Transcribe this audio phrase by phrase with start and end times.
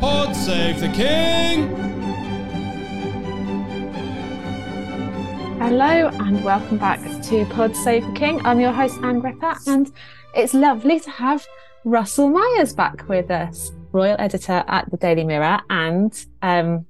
[0.00, 1.68] Pod save the king!
[5.58, 8.40] Hello and welcome back to Pod Save the King.
[8.46, 9.92] I'm your host Ann Gripper, and
[10.34, 11.46] it's lovely to have
[11.84, 16.86] Russell Myers back with us, royal editor at the Daily Mirror and um,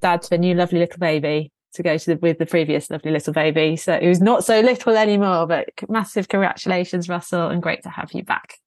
[0.00, 3.10] dad to a new lovely little baby to go to the, with the previous lovely
[3.10, 3.74] little baby.
[3.74, 8.22] So who's not so little anymore, but massive congratulations, Russell, and great to have you
[8.22, 8.60] back.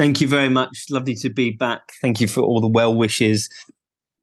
[0.00, 0.86] Thank you very much.
[0.88, 1.92] Lovely to be back.
[2.00, 3.50] Thank you for all the well wishes.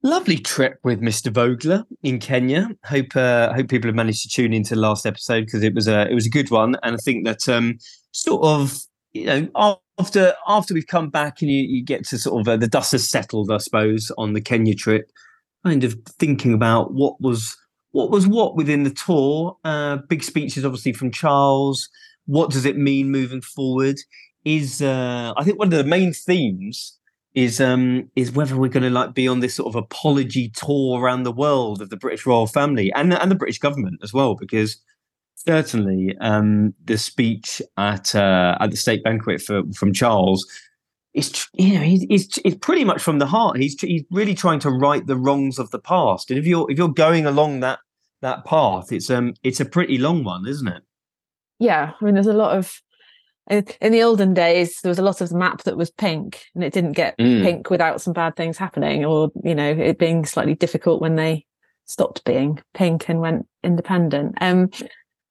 [0.02, 1.32] Lovely trip with Mr.
[1.32, 2.70] Vogler in Kenya.
[2.84, 5.86] Hope uh, hope people have managed to tune into the last episode because it was
[5.86, 7.78] a it was a good one, and I think that um,
[8.10, 8.76] sort of
[9.12, 12.56] you know after after we've come back and you, you get to sort of uh,
[12.56, 15.12] the dust has settled, I suppose, on the Kenya trip,
[15.64, 17.56] kind of thinking about what was
[17.92, 19.56] what was what within the tour.
[19.62, 21.88] Uh, big speeches, obviously from Charles.
[22.26, 24.00] What does it mean moving forward?
[24.48, 26.98] Is uh, I think one of the main themes
[27.34, 30.98] is um is whether we're going to like be on this sort of apology tour
[30.98, 34.34] around the world of the British royal family and and the British government as well
[34.34, 34.78] because
[35.34, 40.46] certainly um the speech at uh, at the state banquet for from Charles
[41.12, 43.58] is you know he's, he's, pretty much from the heart.
[43.58, 46.30] He's he's really trying to right the wrongs of the past.
[46.30, 47.80] And if you're if you're going along that
[48.22, 50.82] that path it's um it's a pretty long one isn't it?
[51.58, 52.80] Yeah i mean there's a lot of
[53.50, 56.64] in the olden days there was a lot of the map that was pink and
[56.64, 57.42] it didn't get mm.
[57.42, 61.44] pink without some bad things happening or you know it being slightly difficult when they
[61.86, 64.70] stopped being pink and went independent um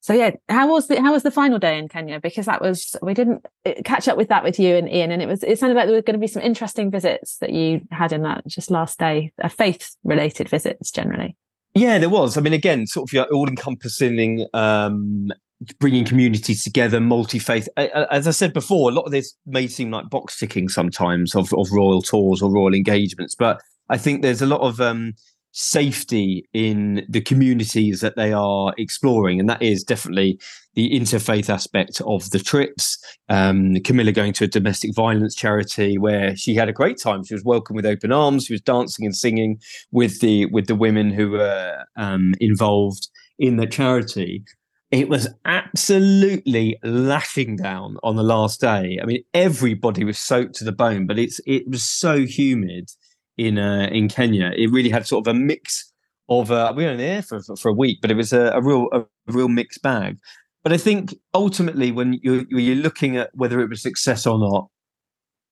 [0.02, 2.96] so yeah how was the how was the final day in kenya because that was
[3.02, 5.60] we didn't uh, catch up with that with you and ian and it was it
[5.60, 8.46] sounded like there were going to be some interesting visits that you had in that
[8.48, 11.36] just last day uh, faith related visits generally
[11.78, 12.38] yeah, there was.
[12.38, 15.32] I mean, again, sort of your all encompassing um,
[15.80, 17.68] bringing communities together, multi faith.
[17.78, 21.54] As I said before, a lot of this may seem like box ticking sometimes of,
[21.54, 25.14] of royal tours or royal engagements, but I think there's a lot of um,
[25.52, 30.40] safety in the communities that they are exploring, and that is definitely
[30.76, 33.00] the interfaith aspect of the trips.
[33.30, 37.24] Um, Camilla going to a domestic violence charity where she had a great time.
[37.24, 38.46] She was welcomed with open arms.
[38.46, 39.60] She was dancing and singing
[39.92, 44.44] with the with the women who were um, involved in the charity
[44.92, 49.00] it was absolutely lashing down on the last day.
[49.02, 52.90] I mean, everybody was soaked to the bone, but it's it was so humid
[53.38, 54.52] in uh, in Kenya.
[54.56, 55.92] It really had sort of a mix
[56.30, 58.52] of uh, we were in there for, for, for a week, but it was a,
[58.54, 60.18] a real a, real mixed bag.
[60.64, 64.70] But I think ultimately, when you're you're looking at whether it was success or not,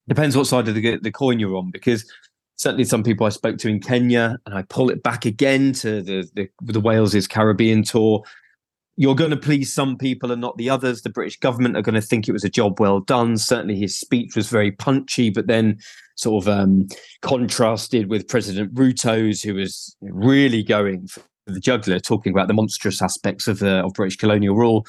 [0.07, 1.71] depends what side of the the coin you're on.
[1.71, 2.09] Because
[2.55, 6.01] certainly, some people I spoke to in Kenya, and I pull it back again to
[6.01, 8.23] the the, the Wales's Caribbean tour
[8.97, 11.01] you're going to please some people and not the others.
[11.01, 13.37] The British government are going to think it was a job well done.
[13.37, 15.79] Certainly, his speech was very punchy, but then
[16.15, 16.87] sort of um,
[17.21, 23.01] contrasted with President Ruto's, who was really going for the juggler, talking about the monstrous
[23.01, 24.85] aspects of the of British colonial rule.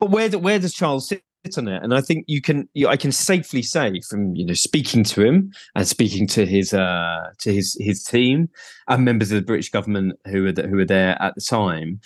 [0.00, 1.22] But where do, where does Charles sit
[1.58, 1.82] on it?
[1.82, 5.22] And I think you can you, I can safely say from you know speaking to
[5.22, 8.48] him and speaking to his uh, to his his team
[8.88, 12.00] and members of the British government who were who were there at the time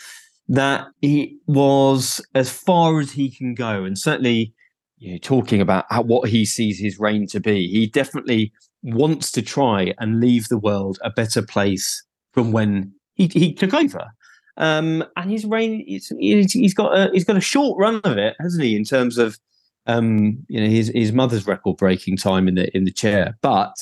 [0.48, 4.52] that he was as far as he can go, and certainly,
[4.98, 8.52] you know, talking about how, what he sees his reign to be, he definitely
[8.82, 13.74] wants to try and leave the world a better place from when he, he took
[13.74, 14.12] over.
[14.58, 18.62] Um, and his reign, he's, got a he's got a short run of it, hasn't
[18.62, 18.74] he?
[18.76, 19.38] In terms of
[19.86, 23.74] um, you know his his mother's record breaking time in the in the chair, but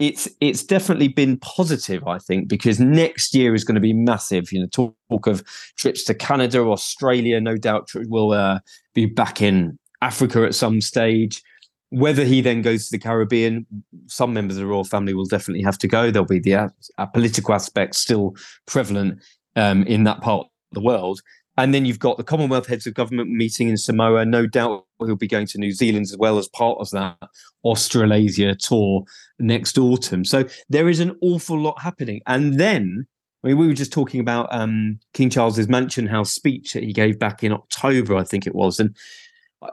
[0.00, 4.50] it's it's definitely been positive, I think, because next year is going to be massive.
[4.50, 5.44] You know, talk, talk of
[5.76, 8.58] trips to Canada, Australia, no doubt will uh,
[8.94, 11.42] be back in Africa at some stage.
[11.90, 13.66] whether he then goes to the Caribbean,
[14.06, 16.10] some members of the royal family will definitely have to go.
[16.10, 16.72] There'll be the
[17.12, 18.36] political aspect still
[18.66, 19.20] prevalent
[19.56, 21.20] um, in that part of the world.
[21.60, 24.24] And then you've got the Commonwealth heads of government meeting in Samoa.
[24.24, 27.18] No doubt he'll be going to New Zealand as well as part of that
[27.64, 29.04] Australasia tour
[29.38, 30.24] next autumn.
[30.24, 32.22] So there is an awful lot happening.
[32.26, 33.06] And then,
[33.44, 36.94] I mean, we were just talking about um, King Charles's Mansion House speech that he
[36.94, 38.80] gave back in October, I think it was.
[38.80, 38.96] And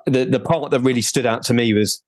[0.06, 2.04] the, the part that really stood out to me was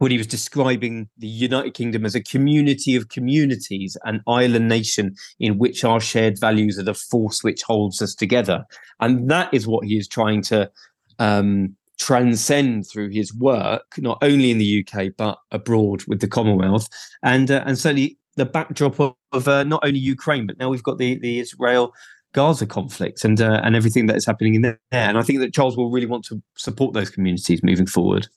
[0.00, 5.14] when he was describing the United Kingdom as a community of communities, an island nation
[5.38, 8.64] in which our shared values are the force which holds us together.
[9.00, 10.70] And that is what he is trying to
[11.18, 16.88] um, transcend through his work, not only in the UK, but abroad with the Commonwealth.
[17.22, 20.82] And, uh, and certainly the backdrop of, of uh, not only Ukraine, but now we've
[20.82, 21.92] got the, the Israel
[22.32, 24.78] Gaza conflict and uh, and everything that is happening in there.
[24.92, 28.28] And I think that Charles will really want to support those communities moving forward.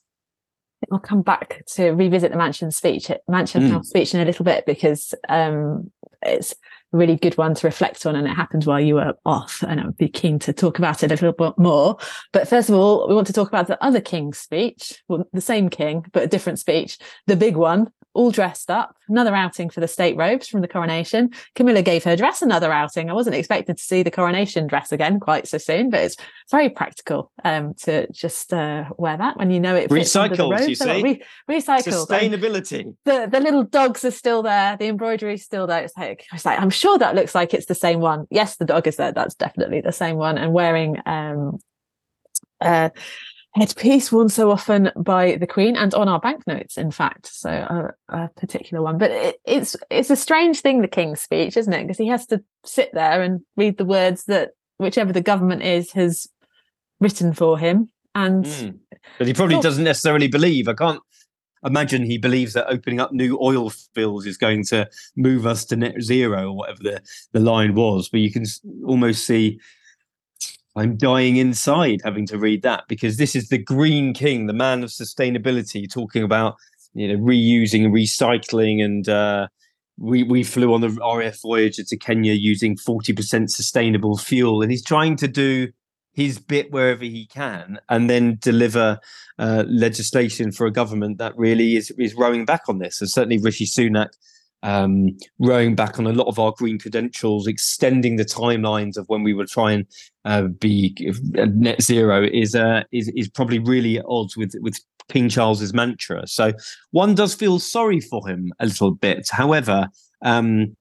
[0.92, 3.72] I'll come back to revisit the Mansion speech, Mansion mm.
[3.72, 5.92] House speech in a little bit because um,
[6.22, 6.54] it's
[6.94, 9.80] a really good one to reflect on, and it happened while you were off, and
[9.80, 11.98] I would be keen to talk about it a little bit more.
[12.32, 15.42] But first of all, we want to talk about the other King's speech, well, the
[15.42, 16.98] same King but a different speech,
[17.28, 18.96] the big one all dressed up.
[19.10, 21.32] Another outing for the state robes from the coronation.
[21.56, 23.10] Camilla gave her dress another outing.
[23.10, 26.18] I wasn't expected to see the coronation dress again quite so soon, but it's
[26.52, 29.90] very practical um, to just uh, wear that when you know it.
[29.90, 31.02] Recycled, you see.
[31.02, 32.08] Re- recycled.
[32.08, 32.96] Sustainability.
[33.06, 34.78] the the little dogs are still there.
[34.78, 35.84] The embroidery is still there.
[35.84, 38.28] It's like, it's like I'm sure that looks like it's the same one.
[38.30, 39.12] Yes, the dog is there.
[39.12, 40.38] That's definitely the same one.
[40.38, 41.60] And wearing um,
[42.62, 42.90] uh,
[43.56, 47.28] headpiece worn so often by the Queen and on our banknotes, in fact.
[47.28, 51.58] So a, a particular one, but it, it's it's a strange thing, the King's speech,
[51.58, 51.84] isn't it?
[51.84, 55.92] Because he has to sit there and read the words that whichever the government is
[55.92, 56.28] has
[57.00, 58.78] written for him, and mm.
[59.18, 60.68] but he probably doesn't necessarily believe.
[60.68, 61.02] I can't
[61.66, 65.76] imagine he believes that opening up new oil fields is going to move us to
[65.76, 67.02] net zero or whatever the,
[67.32, 68.10] the line was.
[68.10, 68.46] But you can
[68.86, 69.60] almost see
[70.76, 74.84] I'm dying inside having to read that because this is the Green King, the man
[74.84, 76.56] of sustainability, talking about
[76.94, 78.84] you know reusing recycling.
[78.84, 79.48] And uh,
[79.98, 84.84] we we flew on the RAF Voyager to Kenya using 40% sustainable fuel, and he's
[84.84, 85.72] trying to do
[86.14, 89.00] his bit wherever he can, and then deliver
[89.40, 93.00] uh, legislation for a government that really is is rowing back on this.
[93.00, 94.10] And certainly Rishi Sunak
[94.64, 99.22] um, rowing back on a lot of our green credentials, extending the timelines of when
[99.22, 99.86] we will try and
[100.26, 100.96] uh, be
[101.38, 104.80] uh, net zero is uh, is is probably really at odds with with
[105.10, 106.26] King Charles's mantra.
[106.28, 106.54] So
[106.92, 109.28] one does feel sorry for him a little bit.
[109.30, 109.90] However,
[110.24, 110.76] um,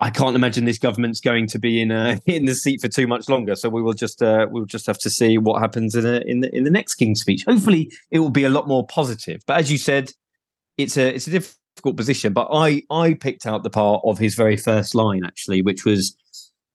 [0.00, 3.06] I can't imagine this government's going to be in a, in the seat for too
[3.06, 3.54] much longer.
[3.54, 6.40] So we will just uh, we'll just have to see what happens in a, in
[6.40, 7.44] the in the next King's speech.
[7.44, 9.40] Hopefully, it will be a lot more positive.
[9.46, 10.10] But as you said,
[10.76, 12.32] it's a it's a different difficult position.
[12.32, 16.16] But I I picked out the part of his very first line actually, which was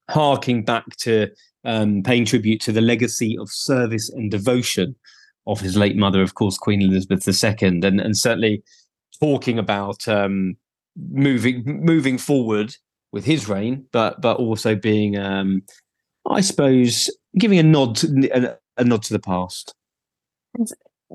[0.09, 1.27] harking back to
[1.65, 4.95] um, paying tribute to the legacy of service and devotion
[5.47, 8.63] of his late mother, of course, Queen Elizabeth II, and and certainly
[9.19, 10.55] talking about um,
[10.95, 12.75] moving moving forward
[13.11, 15.63] with his reign, but but also being, um,
[16.29, 19.73] I suppose, giving a nod to, a, a nod to the past.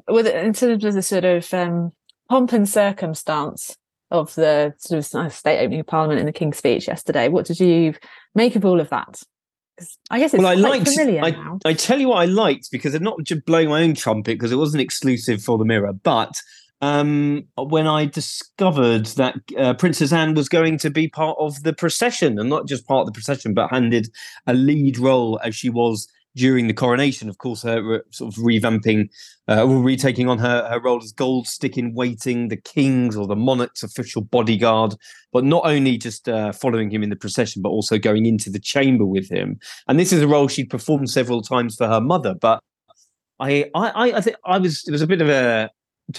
[0.08, 1.92] With in terms of the sort of um,
[2.28, 3.76] pomp and circumstance
[4.10, 7.28] of the sort of state opening of Parliament in the King's speech yesterday.
[7.28, 7.94] What did you
[8.34, 9.22] make of all of that?
[10.10, 11.58] I guess it's well, I liked, familiar I, now.
[11.64, 14.52] I tell you what I liked because I'm not just blowing my own trumpet because
[14.52, 16.40] it wasn't exclusive for the Mirror, but
[16.82, 21.72] um, when I discovered that uh, Princess Anne was going to be part of the
[21.72, 24.10] procession and not just part of the procession, but handed
[24.46, 27.28] a lead role as she was during the coronation.
[27.28, 29.10] Of course, her sort of revamping
[29.48, 33.26] uh, or retaking on her, her role as gold stick in waiting, the king's or
[33.26, 34.94] the monarch's official bodyguard,
[35.32, 38.60] but not only just uh, following him in the procession, but also going into the
[38.60, 39.58] chamber with him.
[39.88, 42.34] And this is a role she performed several times for her mother.
[42.34, 42.62] But
[43.40, 45.70] I, I, I think I was, it was a bit of a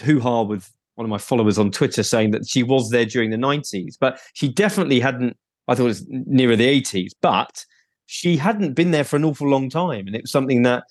[0.01, 3.31] hoo ha with one of my followers on Twitter saying that she was there during
[3.31, 5.37] the 90s, but she definitely hadn't.
[5.67, 7.65] I thought it was nearer the 80s, but
[8.05, 10.07] she hadn't been there for an awful long time.
[10.07, 10.83] And it was something that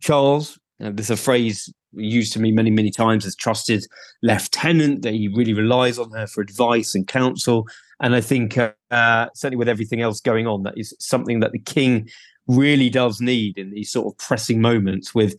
[0.00, 3.84] Charles, you know, there's a phrase used to me many, many times as trusted
[4.22, 7.66] lieutenant, that he really relies on her for advice and counsel.
[8.00, 11.52] And I think, uh, uh, certainly with everything else going on, that is something that
[11.52, 12.08] the king
[12.46, 15.36] really does need in these sort of pressing moments with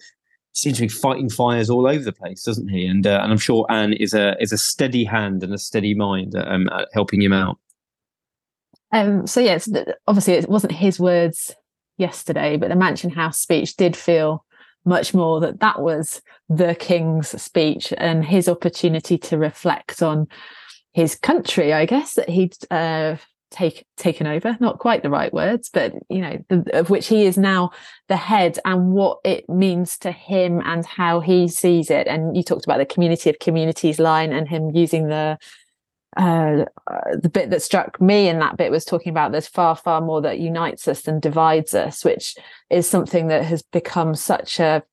[0.53, 2.86] seems to be fighting fires all over the place, doesn't he?
[2.86, 5.94] And uh, and I'm sure Anne is a is a steady hand and a steady
[5.94, 7.58] mind um, at helping him out.
[8.93, 9.67] Um, so yes,
[10.07, 11.53] obviously it wasn't his words
[11.97, 14.45] yesterday, but the Mansion House speech did feel
[14.85, 20.27] much more that that was the king's speech and his opportunity to reflect on
[20.91, 23.15] his country, I guess, that he'd uh,
[23.50, 24.57] take taken over.
[24.59, 27.71] Not quite the right words, but you know, the, of which he is now
[28.09, 32.07] the head, and what it means to him and how he sees it.
[32.07, 35.39] And you talked about the community of communities line and him using the
[36.17, 36.65] uh,
[37.13, 40.22] the bit that struck me in that bit was talking about there's far far more
[40.22, 42.36] that unites us than divides us which
[42.70, 44.84] is something that has become such a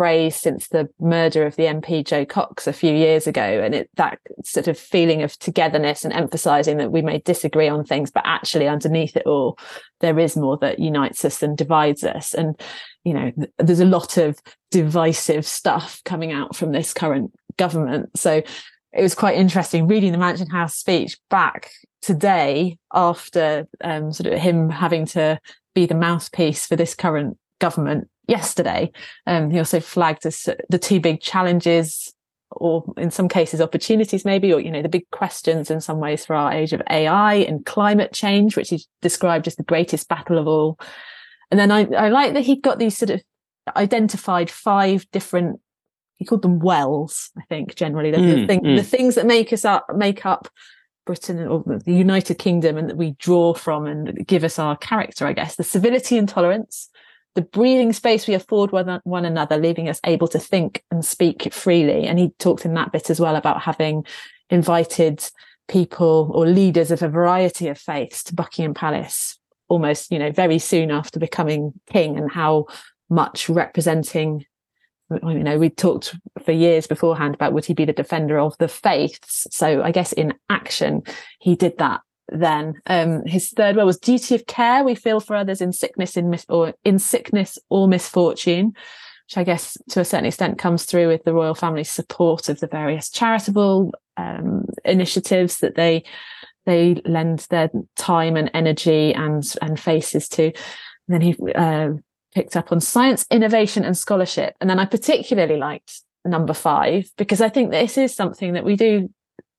[0.00, 3.90] phrase since the murder of the MP Jo Cox a few years ago, and it
[3.96, 8.22] that sort of feeling of togetherness and emphasising that we may disagree on things, but
[8.24, 9.58] actually underneath it all,
[10.00, 12.32] there is more that unites us than divides us.
[12.32, 12.58] And
[13.04, 14.40] you know, th- there's a lot of
[14.70, 18.08] divisive stuff coming out from this current government.
[18.18, 18.42] So
[18.92, 21.70] it was quite interesting reading the Mansion House speech back
[22.02, 25.38] today after um, sort of him having to
[25.74, 28.90] be the mouthpiece for this current government yesterday.
[29.26, 32.12] Um, he also flagged as the two big challenges,
[32.50, 36.24] or in some cases opportunities, maybe, or you know, the big questions in some ways
[36.24, 40.38] for our age of AI and climate change, which he described as the greatest battle
[40.38, 40.78] of all.
[41.50, 43.22] And then I, I like that he got these sort of
[43.76, 45.60] identified five different.
[46.20, 48.76] He called them wells, I think, generally the, mm, the, thing, mm.
[48.76, 50.48] the things that make us up, make up
[51.06, 55.26] Britain or the United Kingdom, and that we draw from and give us our character.
[55.26, 56.90] I guess the civility and tolerance,
[57.34, 61.52] the breathing space we afford one, one another, leaving us able to think and speak
[61.54, 62.06] freely.
[62.06, 64.04] And he talked in that bit as well about having
[64.50, 65.24] invited
[65.68, 70.58] people or leaders of a variety of faiths to Buckingham Palace almost, you know, very
[70.58, 72.66] soon after becoming king and how
[73.08, 74.44] much representing
[75.22, 76.14] you know, we talked
[76.44, 79.46] for years beforehand about would he be the defender of the faiths?
[79.50, 81.02] So I guess in action,
[81.40, 82.74] he did that then.
[82.86, 84.84] Um, his third well was duty of care.
[84.84, 89.44] We feel for others in sickness, in mis- or in sickness or misfortune, which I
[89.44, 93.10] guess to a certain extent comes through with the royal family's support of the various
[93.10, 96.04] charitable um, initiatives that they
[96.66, 100.44] they lend their time and energy and and faces to.
[100.44, 100.54] And
[101.08, 101.90] then he uh,
[102.34, 104.54] picked up on science, innovation, and scholarship.
[104.60, 108.76] And then I particularly liked number five because I think this is something that we
[108.76, 109.10] do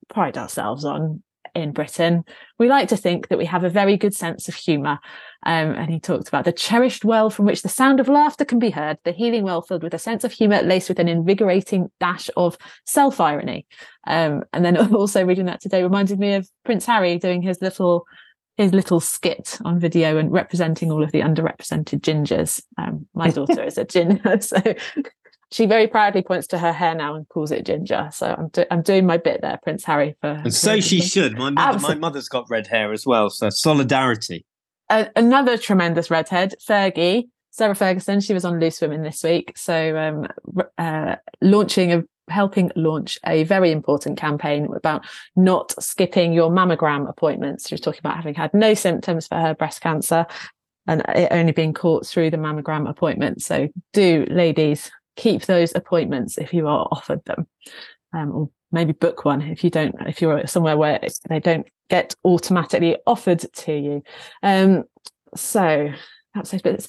[0.08, 1.22] pride ourselves on
[1.54, 2.24] in Britain,
[2.58, 4.98] we like to think that we have a very good sense of humour.
[5.44, 8.58] Um, and he talked about the cherished well from which the sound of laughter can
[8.58, 11.90] be heard, the healing well filled with a sense of humour laced with an invigorating
[12.00, 13.66] dash of self irony.
[14.06, 18.06] Um, and then also reading that today reminded me of Prince Harry doing his little
[18.62, 22.62] his little skit on video and representing all of the underrepresented gingers.
[22.78, 24.60] Um, my daughter is a ginger, so
[25.50, 28.08] she very proudly points to her hair now and calls it ginger.
[28.12, 30.16] So I'm do- I'm doing my bit there, Prince Harry.
[30.20, 31.36] For and so she should.
[31.36, 33.30] My mother, my mother's got red hair as well.
[33.30, 34.46] So solidarity.
[34.88, 37.28] Uh, another tremendous redhead, Fergie.
[37.50, 39.52] Sarah Ferguson, she was on Loose Women this week.
[39.56, 40.26] So um,
[40.78, 45.04] uh, launching a helping launch a very important campaign about
[45.36, 47.68] not skipping your mammogram appointments.
[47.68, 50.26] She was talking about having had no symptoms for her breast cancer
[50.86, 53.42] and it only being caught through the mammogram appointment.
[53.42, 57.46] So do, ladies, keep those appointments if you are offered them,
[58.12, 62.14] um, or maybe book one if you don't, if you're somewhere where they don't get
[62.24, 64.02] automatically offered to you.
[64.42, 64.84] Um,
[65.36, 65.90] so
[66.34, 66.88] that's those.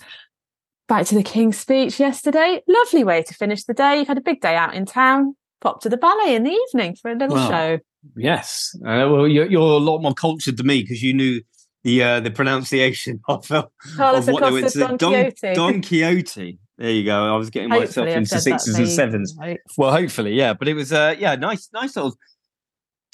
[0.87, 2.61] Back to the King's speech yesterday.
[2.67, 3.99] Lovely way to finish the day.
[3.99, 5.35] You've had a big day out in town.
[5.61, 7.79] Pop to the ballet in the evening for a little well, show.
[8.17, 8.75] Yes.
[8.81, 11.41] Uh, well, you're, you're a lot more cultured than me because you knew
[11.83, 13.65] the uh, the pronunciation of, uh,
[13.97, 14.79] of what they went to.
[14.79, 15.53] Don, Don Quixote.
[15.53, 16.59] Don Quixote.
[16.77, 17.33] There you go.
[17.33, 19.35] I was getting hopefully myself into sixes and sevens.
[19.39, 19.59] Right.
[19.77, 20.53] Well, hopefully, yeah.
[20.53, 22.17] But it was, uh, yeah, nice, nice little.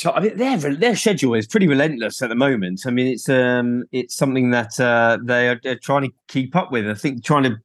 [0.05, 2.81] I mean, their their schedule is pretty relentless at the moment.
[2.85, 6.87] I mean, it's um, it's something that uh, they are trying to keep up with.
[6.87, 7.57] I think trying to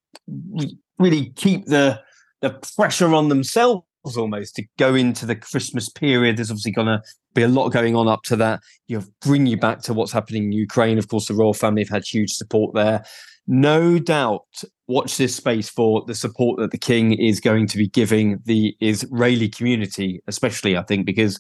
[0.99, 2.01] really keep the
[2.41, 3.85] the pressure on themselves
[4.17, 6.37] almost to go into the Christmas period.
[6.37, 7.01] There's obviously going to
[7.35, 8.61] be a lot going on up to that.
[8.89, 10.99] You know, bring you back to what's happening in Ukraine.
[10.99, 13.05] Of course, the royal family have had huge support there
[13.47, 14.47] no doubt
[14.87, 18.77] watch this space for the support that the king is going to be giving the
[18.81, 21.39] Israeli community, especially, I think, because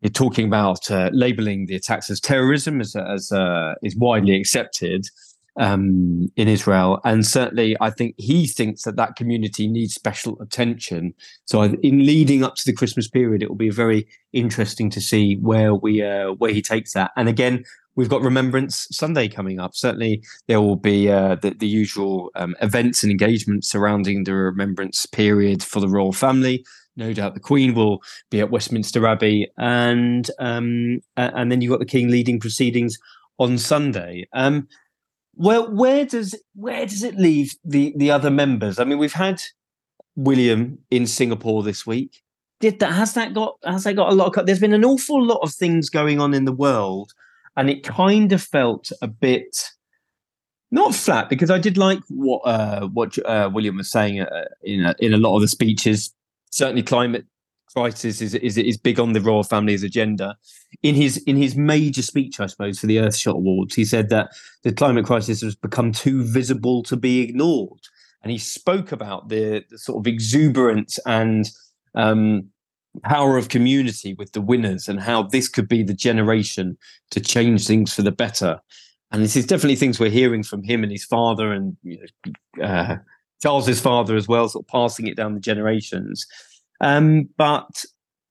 [0.00, 5.06] you're talking about uh, labeling the attacks as terrorism, as, as uh, is widely accepted
[5.58, 7.00] um, in Israel.
[7.04, 11.14] And certainly, I think he thinks that that community needs special attention.
[11.46, 15.36] So, in leading up to the Christmas period, it will be very interesting to see
[15.36, 17.10] where we uh, where he takes that.
[17.16, 17.64] And again,
[17.96, 19.74] we've got Remembrance Sunday coming up.
[19.74, 25.06] Certainly, there will be uh, the, the, usual um, events and engagements surrounding the Remembrance
[25.06, 26.64] period for the royal family.
[26.98, 31.78] No doubt the Queen will be at Westminster Abbey, and um, and then you've got
[31.78, 32.98] the King leading proceedings
[33.38, 34.28] on Sunday.
[34.32, 34.68] Um,
[35.34, 38.78] well, where does where does it leave the the other members?
[38.78, 39.40] I mean, we've had
[40.16, 42.22] William in Singapore this week.
[42.60, 45.24] Did that has that got has that got a lot of there's been an awful
[45.24, 47.12] lot of things going on in the world
[47.58, 49.70] and it kind of felt a bit
[50.70, 54.84] not flat because I did like what uh, what uh, William was saying uh, in
[54.84, 56.14] a, in a lot of the speeches.
[56.50, 57.26] Certainly, climate
[57.72, 60.36] crisis is, is is big on the royal family's agenda.
[60.82, 64.30] In his in his major speech, I suppose, for the Earthshot Awards, he said that
[64.62, 67.80] the climate crisis has become too visible to be ignored,
[68.22, 71.50] and he spoke about the, the sort of exuberance and
[71.94, 72.48] um,
[73.04, 76.76] power of community with the winners, and how this could be the generation
[77.10, 78.60] to change things for the better
[79.10, 81.98] and this is definitely things we're hearing from him and his father and you
[82.56, 82.96] know, uh,
[83.42, 86.26] Charles's father as well, sort of passing it down the generations.
[86.80, 87.84] Um, but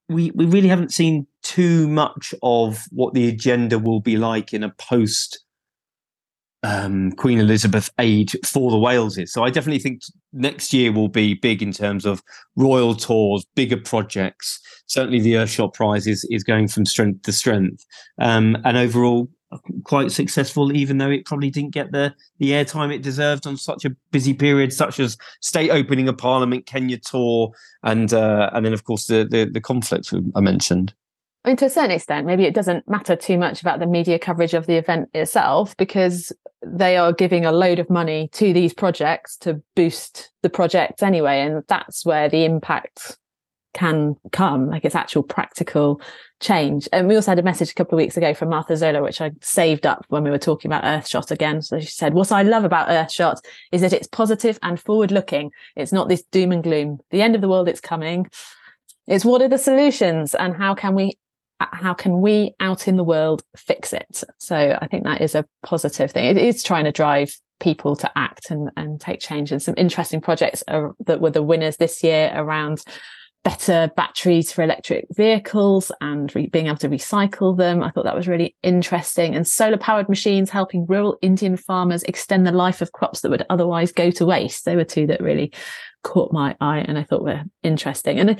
[0.08, 4.62] we we really haven't seen too much of what the agenda will be like in
[4.62, 5.44] a post
[6.62, 9.28] um, Queen Elizabeth age for the Waleses.
[9.28, 12.22] So I definitely think next year will be big in terms of
[12.56, 14.60] royal tours, bigger projects.
[14.86, 17.84] Certainly, the Earthshot Prize is, is going from strength to strength,
[18.20, 19.28] um, and overall
[19.84, 23.84] quite successful, even though it probably didn't get the the airtime it deserved on such
[23.84, 27.52] a busy period, such as state opening of Parliament, Kenya tour,
[27.82, 30.94] and uh, and then of course the, the the conflict I mentioned.
[31.44, 34.18] I mean, to a certain extent, maybe it doesn't matter too much about the media
[34.18, 38.74] coverage of the event itself because they are giving a load of money to these
[38.74, 43.16] projects to boost the projects anyway, and that's where the impact
[43.74, 46.00] can come, like it's actual practical
[46.40, 46.88] change.
[46.92, 49.20] And we also had a message a couple of weeks ago from Martha Zola, which
[49.20, 51.62] I saved up when we were talking about Earthshot again.
[51.62, 53.38] So she said, What I love about Earthshot
[53.72, 55.50] is that it's positive and forward looking.
[55.76, 56.98] It's not this doom and gloom.
[57.10, 58.26] The end of the world, it's coming.
[59.06, 61.18] It's what are the solutions and how can we
[61.60, 64.22] how can we out in the world fix it?
[64.38, 66.24] So I think that is a positive thing.
[66.26, 70.20] It is trying to drive people to act and, and take change and some interesting
[70.20, 72.84] projects are, that were the winners this year around
[73.44, 77.82] better batteries for electric vehicles and re- being able to recycle them.
[77.82, 79.34] I thought that was really interesting.
[79.34, 83.46] And solar powered machines helping rural Indian farmers extend the life of crops that would
[83.48, 84.64] otherwise go to waste.
[84.64, 85.52] They were two that really
[86.02, 88.18] caught my eye and I thought were interesting.
[88.18, 88.38] And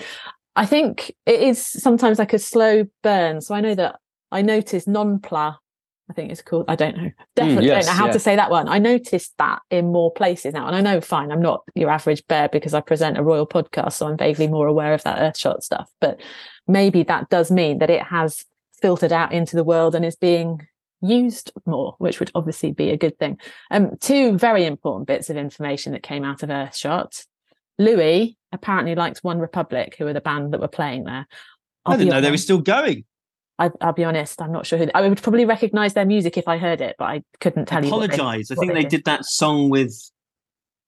[0.56, 3.40] I think it is sometimes like a slow burn.
[3.40, 5.56] So I know that I noticed non-pla
[6.10, 6.64] I think it's called.
[6.68, 7.02] I don't know.
[7.04, 8.12] Hmm, Definitely mm, yes, don't know how yeah.
[8.12, 8.68] to say that one.
[8.68, 10.66] I noticed that in more places now.
[10.66, 13.94] And I know, fine, I'm not your average bear because I present a royal podcast.
[13.94, 15.90] So I'm vaguely more aware of that Earthshot stuff.
[16.00, 16.20] But
[16.66, 18.44] maybe that does mean that it has
[18.80, 20.66] filtered out into the world and is being
[21.00, 23.38] used more, which would obviously be a good thing.
[23.70, 27.26] Um, two very important bits of information that came out of Earthshot.
[27.78, 31.26] Louis apparently liked One Republic, who were the band that were playing there.
[31.86, 33.04] I did not know they were still going.
[33.58, 34.88] I, will be honest, I'm not sure who.
[34.94, 38.16] I would probably recognize their music if I heard it, but I couldn't tell Apologize.
[38.16, 38.22] you.
[38.22, 38.50] Apologize.
[38.50, 39.04] I think they, they did.
[39.04, 40.10] that song with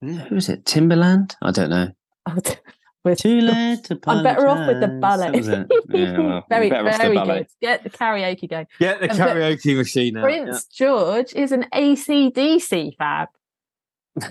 [0.00, 0.64] who was it?
[0.64, 1.34] Timbaland?
[1.42, 1.90] I don't know.
[3.04, 5.30] with, Too late to I'm better off with the ballet.
[5.88, 7.46] Yeah, well, very, very good.
[7.60, 8.66] Get the karaoke going.
[8.78, 10.22] Get the um, karaoke machine out.
[10.22, 10.86] Prince yeah.
[10.86, 13.28] George is an ACDC fab.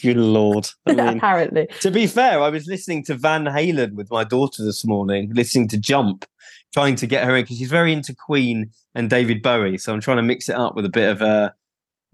[0.00, 0.68] Good lord!
[0.86, 4.64] I mean, Apparently, to be fair, I was listening to Van Halen with my daughter
[4.64, 6.24] this morning, listening to Jump,
[6.72, 9.78] trying to get her in because she's very into Queen and David Bowie.
[9.78, 11.54] So I'm trying to mix it up with a bit of a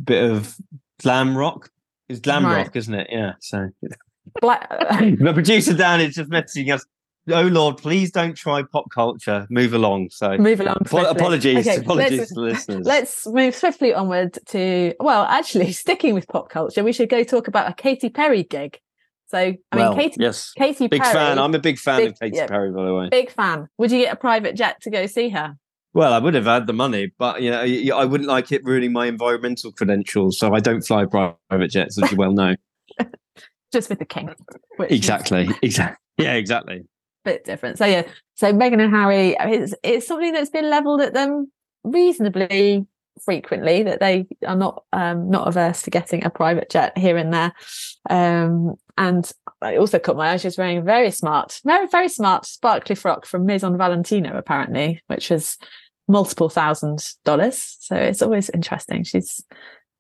[0.02, 0.56] bit of
[1.00, 1.70] glam rock.
[2.08, 2.58] It's glam right.
[2.58, 3.08] rock, isn't it?
[3.10, 3.34] Yeah.
[3.40, 3.70] So
[4.40, 4.68] Black-
[5.00, 6.84] the producer Dan is just messaging us.
[7.30, 9.46] Oh Lord, please don't try pop culture.
[9.48, 10.10] Move along.
[10.10, 10.76] So move along.
[10.84, 12.84] apologies, okay, apologies to listeners.
[12.84, 17.48] Let's move swiftly onward to well, actually, sticking with pop culture, we should go talk
[17.48, 18.78] about a Katy Perry gig.
[19.26, 21.38] So I well, mean, Katy, yes, Katy big Perry, fan.
[21.38, 23.08] I'm a big fan big, of Katy yeah, Perry, by the way.
[23.10, 23.68] Big fan.
[23.78, 25.56] Would you get a private jet to go see her?
[25.94, 28.92] Well, I would have had the money, but you know, I wouldn't like it ruining
[28.92, 30.38] my environmental credentials.
[30.38, 32.56] So I don't fly private jets, as you well know.
[33.72, 34.34] Just with the king.
[34.78, 35.44] Exactly.
[35.44, 35.56] Is...
[35.62, 35.96] Exactly.
[36.16, 36.34] Yeah.
[36.34, 36.82] Exactly.
[37.24, 37.76] Bit different.
[37.76, 38.04] So yeah.
[38.36, 41.50] So Meghan and Harry, it's it's something that's been levelled at them
[41.82, 42.86] reasonably
[43.24, 47.32] frequently that they are not um, not averse to getting a private jet here and
[47.32, 47.52] there.
[48.10, 50.36] Um, and I also caught my eye.
[50.36, 55.58] She's wearing very smart, very very smart sparkly frock from Maison Valentino, apparently, which was
[56.08, 57.76] multiple thousand dollars.
[57.80, 59.04] So it's always interesting.
[59.04, 59.44] She's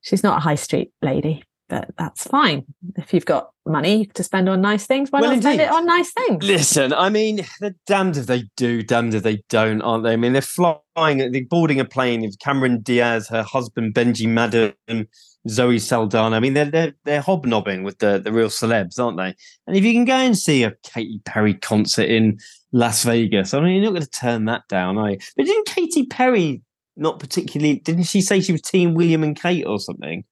[0.00, 2.64] she's not a high street lady but that's fine.
[2.96, 5.54] If you've got money to spend on nice things, why well, not indeed.
[5.54, 6.44] spend it on nice things?
[6.44, 10.12] Listen, I mean, they're damned if they do, damned if they don't, aren't they?
[10.12, 15.08] I mean, they're flying, they're boarding a plane with Cameron Diaz, her husband Benji Madden,
[15.48, 16.36] Zoe Saldana.
[16.36, 19.34] I mean, they're they're they're hobnobbing with the the real celebs, aren't they?
[19.66, 22.38] And if you can go and see a Katy Perry concert in
[22.72, 25.18] Las Vegas, I mean, you're not going to turn that down, are you?
[25.36, 26.62] But didn't Katy Perry
[26.96, 27.76] not particularly?
[27.76, 30.24] Didn't she say she was Team William and Kate or something?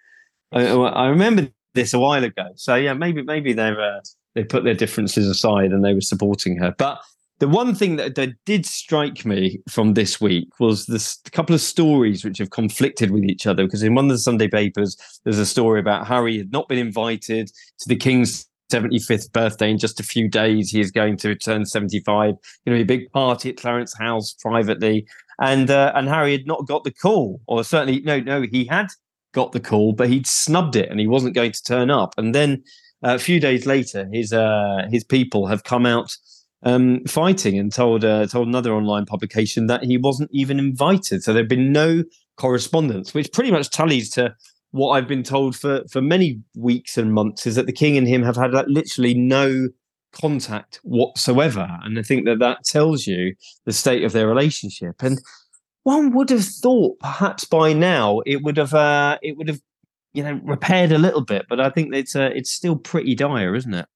[0.53, 2.51] I, I remember this a while ago.
[2.57, 4.01] So yeah, maybe maybe they're uh,
[4.35, 6.75] they put their differences aside and they were supporting her.
[6.77, 7.01] But
[7.39, 11.61] the one thing that, that did strike me from this week was this couple of
[11.61, 13.65] stories which have conflicted with each other.
[13.65, 16.79] Because in one of the Sunday papers, there's a story about Harry had not been
[16.79, 17.49] invited
[17.81, 20.71] to the King's 75th birthday in just a few days.
[20.71, 22.35] He is going to turn 75.
[22.65, 25.07] You know, a big party at Clarence House privately,
[25.41, 28.87] and uh, and Harry had not got the call, or certainly no, no, he had
[29.33, 32.15] got the call, but he'd snubbed it and he wasn't going to turn up.
[32.17, 32.63] And then
[33.05, 36.17] uh, a few days later, his uh, his people have come out
[36.63, 41.23] um, fighting and told uh, told another online publication that he wasn't even invited.
[41.23, 42.05] So there'd been no
[42.37, 44.35] correspondence, which pretty much tallies to
[44.71, 48.09] what I've been told for for many weeks and months is that the king and
[48.09, 49.69] him have had like, literally no
[50.13, 55.03] contact whatsoever, and I think that that tells you the state of their relationship.
[55.03, 55.19] And
[55.85, 59.61] one would have thought perhaps by now it would have uh, it would have
[60.15, 63.55] you know repaired a little bit, but I think it's uh, it's still pretty dire,
[63.55, 63.87] isn't it?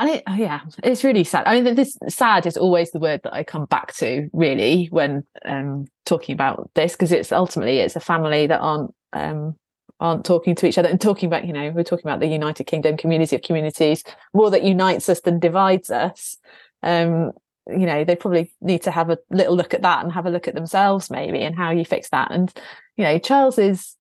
[0.00, 1.46] And it, oh, yeah, it's really sad.
[1.46, 5.24] I mean, this sad is always the word that I come back to, really, when
[5.44, 9.56] um, talking about this, because it's ultimately it's a family that aren't um,
[10.00, 12.64] aren't talking to each other and talking about, you know, we're talking about the United
[12.64, 16.38] Kingdom community of communities, more that unites us than divides us.
[16.82, 17.32] Um,
[17.70, 20.30] you know, they probably need to have a little look at that and have a
[20.30, 22.30] look at themselves, maybe, and how you fix that.
[22.30, 22.52] And
[22.96, 23.96] you know, Charles is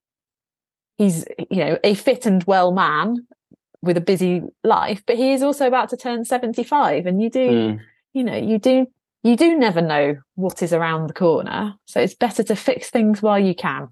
[0.97, 3.27] he's you know a fit and well man
[3.82, 7.05] with a busy life, but he is also about to turn 75.
[7.05, 7.79] And you do, mm.
[8.13, 8.88] you know, you do,
[9.23, 11.75] you do never know what is around the corner.
[11.86, 13.89] So it's better to fix things while you can.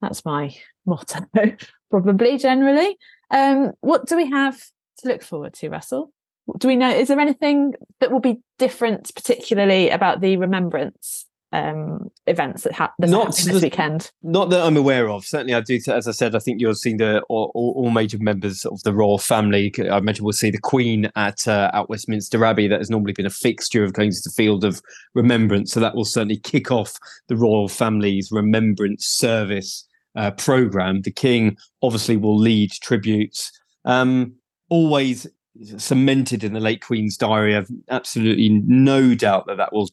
[0.00, 0.54] That's my
[0.86, 1.26] motto,
[1.90, 2.96] probably generally.
[3.30, 4.58] Um, what do we have
[4.98, 6.12] to look forward to, Russell?
[6.58, 12.10] Do we know, is there anything that will be different, particularly about the remembrance um,
[12.26, 14.10] events that, ha- that not this weekend?
[14.22, 15.24] Not that I'm aware of.
[15.24, 15.78] Certainly, I do.
[15.88, 19.18] As I said, I think you'll see the all, all, major members of the royal
[19.18, 19.72] family.
[19.90, 22.66] I mentioned we'll see the Queen at uh, at Westminster Abbey.
[22.66, 24.82] That has normally been a fixture of going to the Field of
[25.14, 25.72] Remembrance.
[25.72, 31.02] So that will certainly kick off the royal family's remembrance service uh, program.
[31.02, 33.52] The King obviously will lead tributes.
[33.84, 34.34] Um,
[34.70, 35.26] always
[35.76, 37.56] cemented in the late Queen's diary.
[37.56, 39.90] I've absolutely no doubt that that will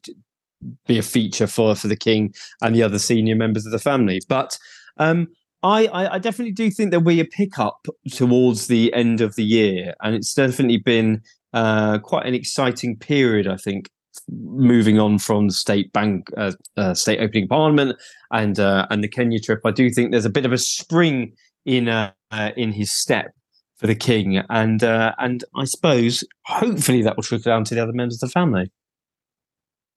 [0.87, 4.21] be a feature for for the king and the other senior members of the family.
[4.27, 4.57] But
[4.97, 5.27] um,
[5.63, 9.93] I, I, definitely do think there'll be a pickup towards the end of the year,
[10.01, 11.21] and it's definitely been
[11.53, 13.47] uh, quite an exciting period.
[13.47, 13.89] I think
[14.29, 17.95] moving on from state bank, uh, uh, state opening parliament,
[18.31, 21.33] and uh, and the Kenya trip, I do think there's a bit of a spring
[21.65, 23.31] in uh, uh, in his step
[23.81, 27.81] for the king, and uh, and I suppose hopefully that will trickle down to the
[27.81, 28.71] other members of the family.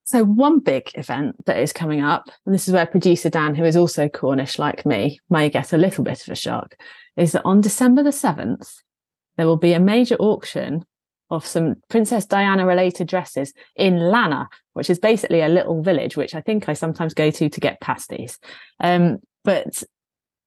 [0.05, 3.65] So, one big event that is coming up, and this is where producer Dan, who
[3.65, 6.77] is also Cornish like me, may get a little bit of a shock,
[7.17, 8.75] is that on December the 7th,
[9.37, 10.85] there will be a major auction
[11.31, 16.35] of some Princess Diana related dresses in Lanner, which is basically a little village, which
[16.35, 18.39] I think I sometimes go to to get pasties.
[18.81, 19.83] Um, but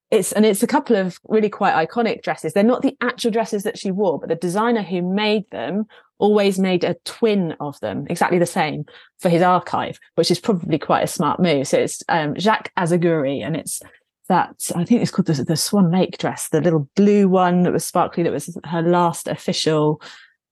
[0.10, 2.54] it's and it's a couple of really quite iconic dresses.
[2.54, 5.86] They're not the actual dresses that she wore, but the designer who made them
[6.18, 8.86] always made a twin of them, exactly the same,
[9.20, 11.68] for his archive, which is probably quite a smart move.
[11.68, 13.82] So it's um, Jacques Azagury, and it's
[14.30, 17.74] that I think it's called the, the Swan Lake dress, the little blue one that
[17.74, 18.24] was sparkly.
[18.24, 20.02] That was her last official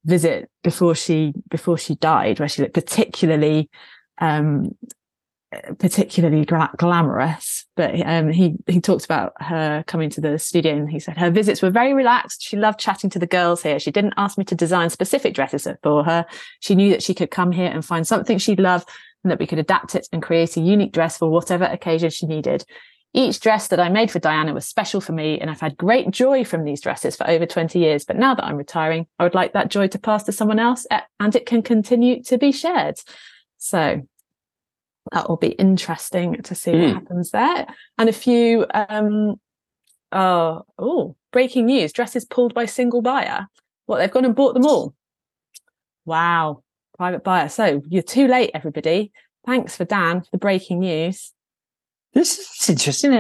[0.04, 3.70] visit before she before she died, where she looked particularly
[4.20, 4.76] um,
[5.80, 11.00] particularly glamorous, but um, he he talked about her coming to the studio and he
[11.00, 12.42] said her visits were very relaxed.
[12.44, 13.80] She loved chatting to the girls here.
[13.80, 16.26] She didn't ask me to design specific dresses for her.
[16.60, 18.86] She knew that she could come here and find something she'd love
[19.24, 22.28] and that we could adapt it and create a unique dress for whatever occasion she
[22.28, 22.66] needed.
[23.14, 26.12] Each dress that I made for Diana was special for me, and I've had great
[26.12, 28.04] joy from these dresses for over 20 years.
[28.04, 30.86] But now that I'm retiring, I would like that joy to pass to someone else
[31.20, 33.00] and it can continue to be shared.
[33.58, 34.06] So
[35.12, 36.80] that will be interesting to see mm.
[36.82, 36.94] what hmm.
[36.96, 37.68] happens there.
[37.98, 39.36] And a few um
[40.12, 43.48] uh oh breaking news dresses pulled by single buyer.
[43.86, 44.96] What they've gone and bought them all.
[46.06, 46.64] Wow,
[46.98, 47.50] private buyer.
[47.50, 49.12] So you're too late, everybody.
[49.46, 51.32] Thanks for Dan for the breaking news.
[52.14, 53.12] This is interesting.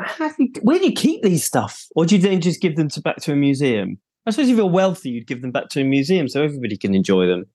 [0.00, 1.86] How do you, where do you keep these stuff?
[1.94, 3.98] Or do you then just give them to back to a museum?
[4.26, 6.94] I suppose if you're wealthy, you'd give them back to a museum so everybody can
[6.94, 7.46] enjoy them.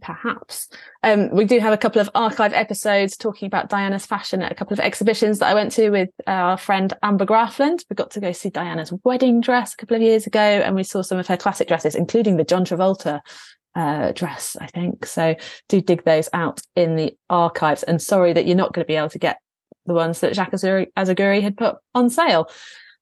[0.00, 0.68] Perhaps.
[1.02, 4.54] Um, we do have a couple of archive episodes talking about Diana's fashion at a
[4.54, 7.84] couple of exhibitions that I went to with our friend Amber Graafland.
[7.90, 10.84] We got to go see Diana's wedding dress a couple of years ago, and we
[10.84, 13.20] saw some of her classic dresses, including the John Travolta
[13.74, 15.04] uh, dress, I think.
[15.04, 15.34] So
[15.68, 17.82] do dig those out in the archives.
[17.82, 19.38] And sorry that you're not going to be able to get
[19.86, 22.48] the ones that Jacques Azagury had put on sale.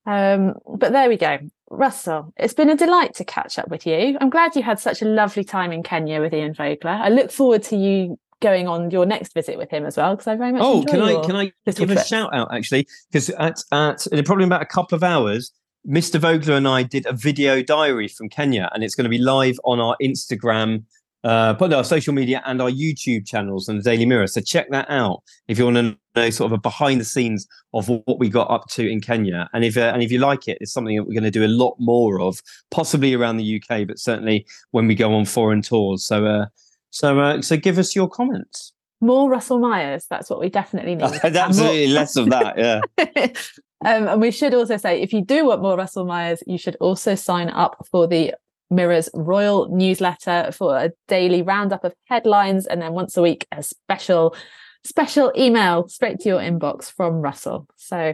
[0.05, 1.39] Um, but there we go.
[1.69, 4.17] Russell, it's been a delight to catch up with you.
[4.19, 6.91] I'm glad you had such a lovely time in Kenya with Ian Vogler.
[6.91, 10.27] I look forward to you going on your next visit with him as well because
[10.27, 10.61] I very much.
[10.63, 11.89] Oh, can I can I give trip.
[11.91, 12.87] a shout out actually?
[13.09, 15.51] Because at at in probably about a couple of hours,
[15.87, 16.19] Mr.
[16.19, 19.59] Vogler and I did a video diary from Kenya, and it's going to be live
[19.63, 20.83] on our Instagram,
[21.23, 24.27] uh, but our social media and our YouTube channels and the Daily Mirror.
[24.27, 27.47] So check that out if you want to know sort of a behind the scenes
[27.73, 29.49] of what we got up to in Kenya.
[29.53, 31.45] And if uh, and if you like it, it's something that we're going to do
[31.45, 35.61] a lot more of, possibly around the UK, but certainly when we go on foreign
[35.61, 36.05] tours.
[36.05, 36.25] So.
[36.25, 36.45] Uh,
[36.91, 38.73] so, uh, so give us your comments.
[38.99, 40.05] More Russell Myers.
[40.09, 41.03] That's what we definitely need.
[41.23, 42.57] Absolutely, less of that.
[42.57, 42.81] Yeah.
[43.85, 46.75] um, and we should also say, if you do want more Russell Myers, you should
[46.79, 48.35] also sign up for the
[48.71, 53.61] Mirror's Royal newsletter for a daily roundup of headlines, and then once a week a
[53.61, 54.35] special
[54.83, 57.67] special email straight to your inbox from Russell.
[57.75, 58.13] So,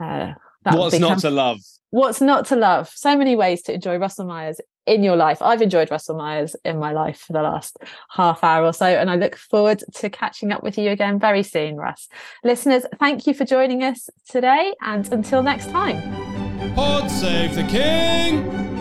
[0.00, 1.58] uh, what's not to love?
[1.90, 2.90] What's not to love?
[2.94, 5.40] So many ways to enjoy Russell Myers in your life.
[5.40, 7.78] I've enjoyed Russell Myers in my life for the last
[8.10, 11.42] half hour or so, and I look forward to catching up with you again very
[11.42, 12.08] soon, Russ.
[12.42, 16.74] Listeners, thank you for joining us today, and until next time.
[16.74, 18.73] Pod save the king!